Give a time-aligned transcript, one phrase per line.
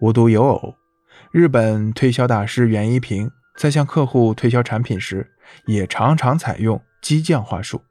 [0.00, 0.76] 无独有偶，
[1.32, 5.28] 日本推销大师袁一平在向客户推销产品时，
[5.66, 7.82] 也常常采用激将话术。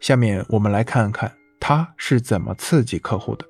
[0.00, 3.44] 下面我们来看看他是怎么刺激客户的。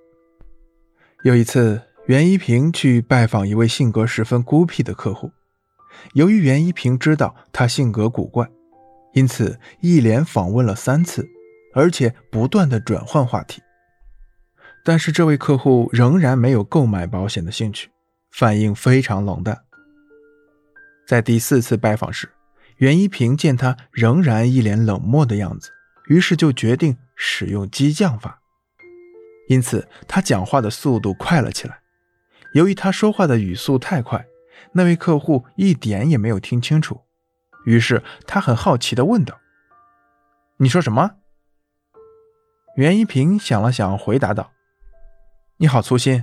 [1.22, 5.30] 有一次，袁一平去拜访一位性格十分孤僻的客户，
[6.14, 8.48] 由于袁一平知道他性格古怪，
[9.12, 11.28] 因此一连访问了三次，
[11.72, 13.62] 而且不断的转换话题。
[14.86, 17.90] 但是这位客户仍然没有购买保险的兴趣，
[18.30, 19.64] 反应非常冷淡。
[21.08, 22.30] 在第四次拜访时，
[22.76, 25.72] 袁一平见他仍然一脸冷漠的样子，
[26.06, 28.40] 于是就决定使用激将法。
[29.48, 31.80] 因此，他讲话的速度快了起来。
[32.52, 34.24] 由于他说话的语速太快，
[34.70, 37.00] 那位客户一点也没有听清楚。
[37.64, 39.40] 于是他很好奇地问道
[40.58, 41.16] ：“你说什么？”
[42.78, 44.52] 袁一平想了想，回答道。
[45.58, 46.22] 你好粗心。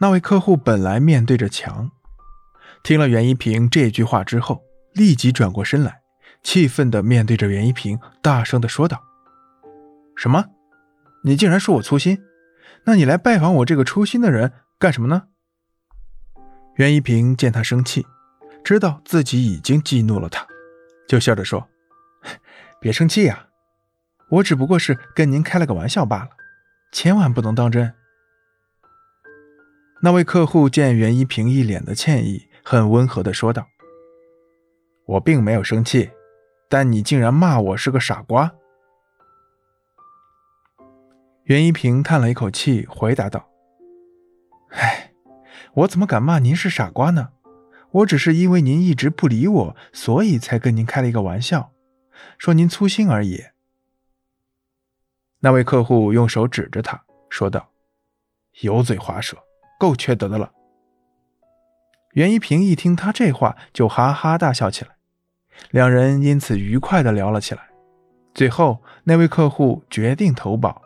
[0.00, 1.92] 那位客户本来面对着墙，
[2.82, 6.00] 听了袁一平这句话之后，立即转过身来，
[6.42, 9.00] 气愤地面对着袁一平，大声地说道
[10.18, 10.46] ：“什么？
[11.22, 12.20] 你竟然说我粗心？
[12.84, 15.28] 那你来拜访我这个粗心的人干什么呢？”
[16.74, 18.04] 袁一平见他生气，
[18.64, 20.44] 知道自己已经激怒了他，
[21.06, 21.68] 就笑着说
[22.82, 23.46] ：“别生气呀，
[24.30, 26.30] 我只不过是跟您开了个玩笑罢了。”
[26.92, 27.92] 千万不能当真。
[30.02, 33.66] 那位客户见袁一平一脸的歉意，很温和的说道
[35.06, 36.10] ：“我并没有生气，
[36.68, 38.54] 但你竟然骂我是个傻瓜。”
[41.44, 43.48] 袁一平叹了一口气，回答道
[44.70, 45.12] ：“唉，
[45.74, 47.30] 我怎么敢骂您是傻瓜呢？
[47.92, 51.72] 我只是因为您一直不理我，所以才跟您开了一个玩笑，
[52.36, 53.44] 说您粗心而已。”
[55.46, 57.68] 那位客户用手指着他，说道
[58.62, 59.36] ：“油嘴滑舌，
[59.78, 60.50] 够缺德的了。”
[62.14, 64.96] 袁一平一听他这话，就哈哈大笑起来，
[65.70, 67.68] 两人因此愉快地聊了起来。
[68.34, 70.82] 最后，那位客户决定投保。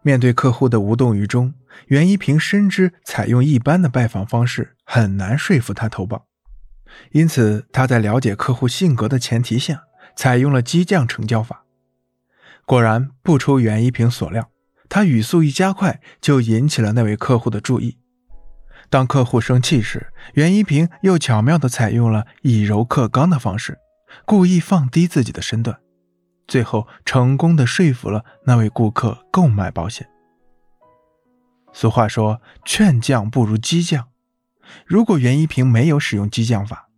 [0.00, 1.52] 面对客户的无动于衷，
[1.88, 6.24] 袁一平深知采用一般的拜访方式很难说服他投保，
[7.12, 9.84] 因此他在了解客户性格的前提下，
[10.16, 11.66] 采用了激将成交法。
[12.68, 14.50] 果然不出袁一平所料，
[14.90, 17.96] 他语速一加快，就引起了那位客户的注意。
[18.90, 23.78] 当客户生气时，袁一平又巧妙地采用了以柔克刚的方式，
[24.26, 25.78] 故意放低自己的身段，
[26.46, 30.06] 最后成功地说服了那位顾客购买保险。
[31.72, 34.08] 俗话说：“劝降不如激将。”
[34.84, 36.90] 如果袁一平没有使用激将法，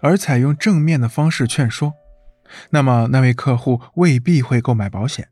[0.00, 1.94] 而采用正面的方式劝说，
[2.70, 5.30] 那么，那位客户未必会购买保险，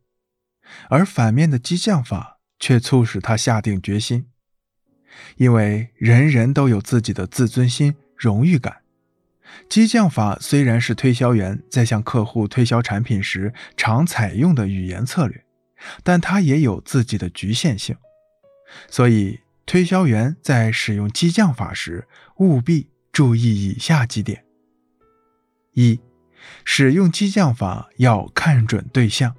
[0.88, 4.26] 而反面的激将法却促使他下定决心。
[5.36, 8.82] 因为人人都有自己的自尊心、荣誉感。
[9.68, 15.44] 激将法虽然是推销员在向客户推销产品时常采用的语言策略，
[16.02, 17.96] 但它也有自己的局限性。
[18.90, 22.06] 所以，推销员在使用激将法时，
[22.38, 24.44] 务必注意以下几点：
[25.72, 25.98] 一。
[26.64, 29.34] 使用激将法要看准对象。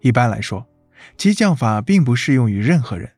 [0.00, 0.66] 一般来说，
[1.16, 3.12] 激将法并不适用于任何人，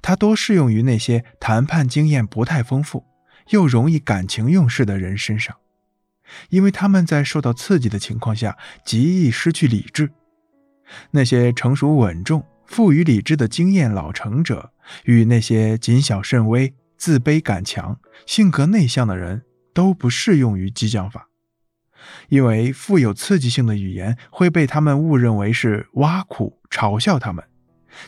[0.00, 3.04] 它多适用于那些谈判经验不太丰富
[3.48, 5.56] 又容易感情用事的人身上，
[6.50, 10.10] 因为他们在受到刺激的情况下极易失去理智。
[11.12, 14.72] 那些成熟稳重、富于理智的经验老成者，
[15.04, 19.42] 与那些谨小慎微、自卑感强、性格内向的人
[19.72, 21.29] 都不适用于激将法。
[22.28, 27.44] 因为富有刺激性的语言会被他们误认为是挖苦、嘲笑他们，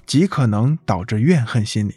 [0.06, 1.94] 极可能导致怨恨心理。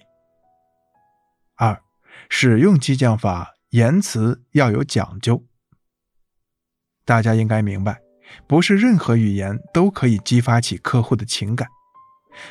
[1.57, 1.81] 二，
[2.29, 5.43] 使用激将法，言辞要有讲究。
[7.05, 8.01] 大家应该明白，
[8.47, 11.67] 不是任何语言都可以激发起客户的情感。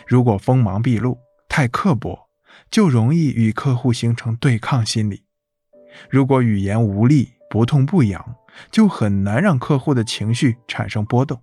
[0.06, 1.18] 如果锋芒毕露、
[1.48, 2.28] 太刻薄，
[2.70, 5.24] 就容易与客户形成对抗心理。
[6.08, 8.36] 如果语言无力、不痛不痒，
[8.70, 11.42] 就很难让客户的情绪产生波动，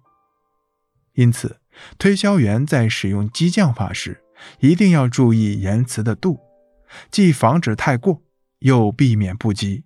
[1.13, 1.59] 因此，
[1.97, 4.23] 推销员在使用激将法时，
[4.59, 6.39] 一定要注意言辞的度，
[7.09, 8.21] 既防止太过，
[8.59, 9.85] 又避免不及。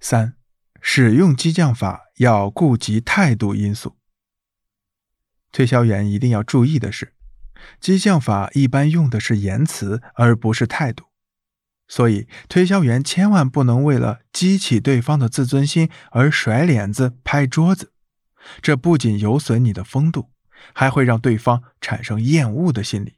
[0.00, 0.34] 三，
[0.80, 3.96] 使用激将法要顾及态度因素。
[5.52, 7.14] 推销员一定要注意的是，
[7.80, 11.09] 激将法一般用的是言辞，而不是态度。
[11.92, 17.90] 所以，推销员千万不能为了激起对方的自尊心而甩脸子、拍桌子，
[18.62, 20.30] 这不仅有损你的风度，
[20.72, 23.14] 还会让对方产生厌恶的心理。